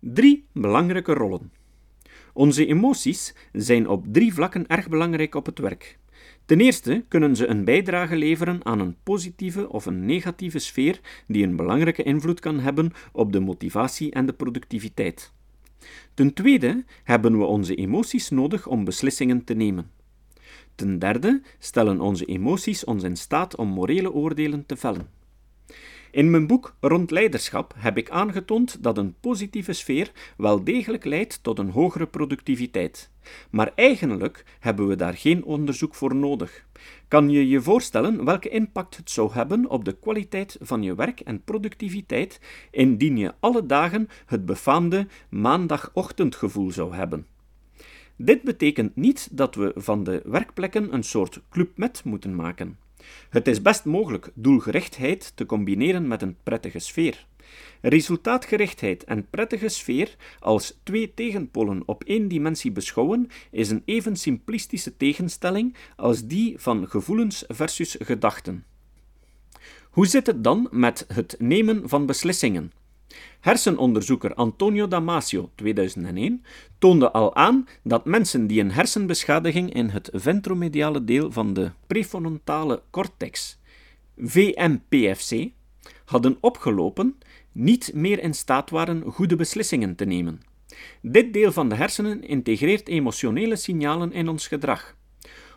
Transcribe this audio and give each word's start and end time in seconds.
Drie 0.00 0.46
belangrijke 0.52 1.12
rollen. 1.12 1.52
Onze 2.32 2.66
emoties 2.66 3.34
zijn 3.52 3.88
op 3.88 4.06
drie 4.12 4.34
vlakken 4.34 4.66
erg 4.66 4.88
belangrijk 4.88 5.34
op 5.34 5.46
het 5.46 5.58
werk. 5.58 5.98
Ten 6.44 6.60
eerste 6.60 7.04
kunnen 7.08 7.36
ze 7.36 7.46
een 7.46 7.64
bijdrage 7.64 8.16
leveren 8.16 8.64
aan 8.64 8.80
een 8.80 8.96
positieve 9.02 9.68
of 9.68 9.86
een 9.86 10.04
negatieve 10.04 10.58
sfeer 10.58 11.00
die 11.26 11.44
een 11.44 11.56
belangrijke 11.56 12.02
invloed 12.02 12.40
kan 12.40 12.60
hebben 12.60 12.92
op 13.12 13.32
de 13.32 13.40
motivatie 13.40 14.10
en 14.12 14.26
de 14.26 14.32
productiviteit. 14.32 15.32
Ten 16.14 16.34
tweede 16.34 16.84
hebben 17.04 17.38
we 17.38 17.44
onze 17.44 17.74
emoties 17.74 18.28
nodig 18.28 18.66
om 18.66 18.84
beslissingen 18.84 19.44
te 19.44 19.54
nemen. 19.54 19.90
Ten 20.74 20.98
derde 20.98 21.42
stellen 21.58 22.00
onze 22.00 22.24
emoties 22.24 22.84
ons 22.84 23.02
in 23.02 23.16
staat 23.16 23.56
om 23.56 23.68
morele 23.68 24.12
oordelen 24.12 24.66
te 24.66 24.76
vellen. 24.76 25.08
In 26.10 26.30
mijn 26.30 26.46
boek 26.46 26.76
Rond 26.80 27.10
Leiderschap 27.10 27.74
heb 27.76 27.96
ik 27.96 28.10
aangetoond 28.10 28.82
dat 28.82 28.98
een 28.98 29.14
positieve 29.20 29.72
sfeer 29.72 30.10
wel 30.36 30.64
degelijk 30.64 31.04
leidt 31.04 31.42
tot 31.42 31.58
een 31.58 31.70
hogere 31.70 32.06
productiviteit. 32.06 33.10
Maar 33.50 33.72
eigenlijk 33.74 34.44
hebben 34.60 34.88
we 34.88 34.96
daar 34.96 35.14
geen 35.14 35.44
onderzoek 35.44 35.94
voor 35.94 36.14
nodig. 36.14 36.66
Kan 37.08 37.30
je 37.30 37.48
je 37.48 37.60
voorstellen 37.60 38.24
welke 38.24 38.48
impact 38.48 38.96
het 38.96 39.10
zou 39.10 39.32
hebben 39.32 39.70
op 39.70 39.84
de 39.84 39.96
kwaliteit 39.98 40.56
van 40.60 40.82
je 40.82 40.94
werk 40.94 41.20
en 41.20 41.44
productiviteit 41.44 42.40
indien 42.70 43.16
je 43.16 43.34
alle 43.40 43.66
dagen 43.66 44.08
het 44.26 44.46
befaamde 44.46 45.06
maandagochtendgevoel 45.28 46.70
zou 46.70 46.94
hebben? 46.94 47.26
Dit 48.16 48.42
betekent 48.42 48.96
niet 48.96 49.28
dat 49.32 49.54
we 49.54 49.72
van 49.74 50.04
de 50.04 50.22
werkplekken 50.24 50.94
een 50.94 51.04
soort 51.04 51.40
club 51.50 51.76
met 51.76 52.04
moeten 52.04 52.34
maken. 52.34 52.78
Het 53.30 53.48
is 53.48 53.62
best 53.62 53.84
mogelijk 53.84 54.30
doelgerichtheid 54.34 55.32
te 55.34 55.46
combineren 55.46 56.08
met 56.08 56.22
een 56.22 56.36
prettige 56.42 56.78
sfeer. 56.78 57.26
Resultaatgerichtheid 57.80 59.04
en 59.04 59.28
prettige 59.30 59.68
sfeer 59.68 60.16
als 60.40 60.78
twee 60.82 61.14
tegenpolen 61.14 61.82
op 61.86 62.04
één 62.04 62.28
dimensie 62.28 62.70
beschouwen 62.70 63.28
is 63.50 63.70
een 63.70 63.82
even 63.84 64.16
simplistische 64.16 64.96
tegenstelling 64.96 65.76
als 65.96 66.26
die 66.26 66.54
van 66.58 66.88
gevoelens 66.88 67.44
versus 67.48 67.96
gedachten. 67.98 68.64
Hoe 69.90 70.06
zit 70.06 70.26
het 70.26 70.44
dan 70.44 70.68
met 70.70 71.04
het 71.08 71.36
nemen 71.38 71.88
van 71.88 72.06
beslissingen? 72.06 72.72
Hersenonderzoeker 73.40 74.34
Antonio 74.34 74.88
Damasio 74.88 75.50
2001 75.54 76.44
toonde 76.78 77.12
al 77.12 77.34
aan 77.34 77.68
dat 77.82 78.04
mensen 78.04 78.46
die 78.46 78.60
een 78.60 78.70
hersenbeschadiging 78.70 79.74
in 79.74 79.88
het 79.88 80.10
ventromediale 80.12 81.04
deel 81.04 81.32
van 81.32 81.52
de 81.52 81.70
prefrontale 81.86 82.82
cortex, 82.90 83.58
VMPFC, 84.16 85.50
hadden 86.04 86.36
opgelopen, 86.40 87.18
niet 87.52 87.90
meer 87.94 88.22
in 88.22 88.34
staat 88.34 88.70
waren 88.70 89.02
goede 89.02 89.36
beslissingen 89.36 89.94
te 89.94 90.04
nemen. 90.04 90.40
Dit 91.02 91.32
deel 91.32 91.52
van 91.52 91.68
de 91.68 91.74
hersenen 91.74 92.22
integreert 92.22 92.88
emotionele 92.88 93.56
signalen 93.56 94.12
in 94.12 94.28
ons 94.28 94.46
gedrag. 94.46 94.96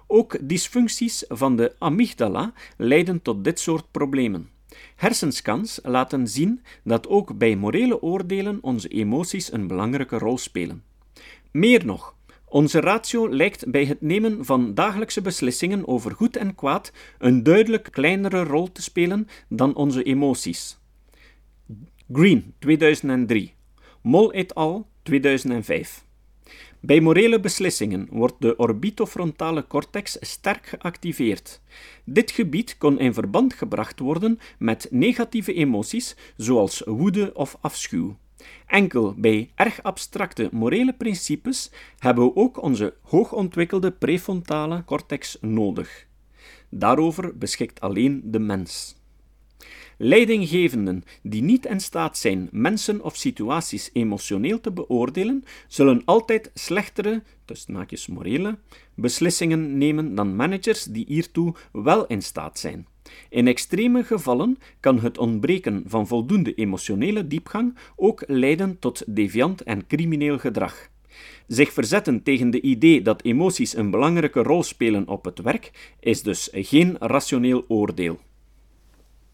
Ook 0.07 0.37
dysfuncties 0.41 1.25
van 1.27 1.55
de 1.55 1.75
amygdala 1.79 2.53
leiden 2.77 3.21
tot 3.21 3.43
dit 3.43 3.59
soort 3.59 3.91
problemen. 3.91 4.49
Hersenscans 4.95 5.79
laten 5.83 6.27
zien 6.27 6.61
dat 6.83 7.07
ook 7.07 7.37
bij 7.37 7.55
morele 7.55 8.01
oordelen 8.01 8.59
onze 8.61 8.87
emoties 8.87 9.51
een 9.51 9.67
belangrijke 9.67 10.17
rol 10.17 10.37
spelen. 10.37 10.83
Meer 11.51 11.85
nog, 11.85 12.15
onze 12.45 12.79
ratio 12.79 13.29
lijkt 13.29 13.71
bij 13.71 13.85
het 13.85 14.01
nemen 14.01 14.45
van 14.45 14.73
dagelijkse 14.73 15.21
beslissingen 15.21 15.87
over 15.87 16.11
goed 16.11 16.35
en 16.35 16.55
kwaad 16.55 16.91
een 17.17 17.43
duidelijk 17.43 17.87
kleinere 17.91 18.43
rol 18.43 18.71
te 18.71 18.81
spelen 18.81 19.27
dan 19.47 19.75
onze 19.75 20.03
emoties. 20.03 20.79
Green 22.11 22.53
2003, 22.59 23.53
Mol 24.01 24.33
et 24.33 24.55
al 24.55 24.87
2005. 25.03 26.05
Bij 26.83 27.01
morele 27.01 27.39
beslissingen 27.39 28.07
wordt 28.09 28.35
de 28.39 28.55
orbitofrontale 28.55 29.67
cortex 29.67 30.17
sterk 30.19 30.65
geactiveerd. 30.65 31.61
Dit 32.03 32.31
gebied 32.31 32.77
kon 32.77 32.99
in 32.99 33.13
verband 33.13 33.53
gebracht 33.53 33.99
worden 33.99 34.39
met 34.59 34.87
negatieve 34.89 35.53
emoties 35.53 36.15
zoals 36.37 36.81
woede 36.85 37.31
of 37.33 37.57
afschuw. 37.61 38.17
Enkel 38.67 39.13
bij 39.17 39.51
erg 39.55 39.83
abstracte 39.83 40.49
morele 40.51 40.93
principes 40.93 41.71
hebben 41.97 42.23
we 42.23 42.35
ook 42.35 42.61
onze 42.61 42.93
hoogontwikkelde 43.01 43.91
prefrontale 43.91 44.83
cortex 44.85 45.37
nodig. 45.41 46.07
Daarover 46.69 47.37
beschikt 47.37 47.81
alleen 47.81 48.21
de 48.23 48.39
mens. 48.39 49.00
Leidinggevenden 50.03 51.03
die 51.23 51.41
niet 51.41 51.65
in 51.65 51.79
staat 51.79 52.17
zijn 52.17 52.49
mensen 52.51 53.03
of 53.03 53.15
situaties 53.15 53.89
emotioneel 53.93 54.61
te 54.61 54.71
beoordelen, 54.71 55.43
zullen 55.67 56.01
altijd 56.05 56.51
slechtere, 56.53 57.21
tussen 57.45 58.13
morele, 58.13 58.57
beslissingen 58.95 59.77
nemen 59.77 60.15
dan 60.15 60.35
managers 60.35 60.83
die 60.83 61.05
hiertoe 61.07 61.53
wel 61.71 62.07
in 62.07 62.21
staat 62.21 62.59
zijn. 62.59 62.87
In 63.29 63.47
extreme 63.47 64.03
gevallen 64.03 64.57
kan 64.79 64.99
het 64.99 65.17
ontbreken 65.17 65.83
van 65.85 66.07
voldoende 66.07 66.53
emotionele 66.53 67.27
diepgang 67.27 67.77
ook 67.95 68.23
leiden 68.27 68.79
tot 68.79 69.03
deviant 69.07 69.63
en 69.63 69.87
crimineel 69.87 70.37
gedrag. 70.37 70.89
Zich 71.47 71.73
verzetten 71.73 72.23
tegen 72.23 72.49
de 72.49 72.61
idee 72.61 73.01
dat 73.01 73.23
emoties 73.23 73.75
een 73.75 73.91
belangrijke 73.91 74.43
rol 74.43 74.63
spelen 74.63 75.07
op 75.07 75.25
het 75.25 75.41
werk 75.41 75.95
is 75.99 76.23
dus 76.23 76.49
geen 76.51 76.95
rationeel 76.99 77.65
oordeel. 77.67 78.19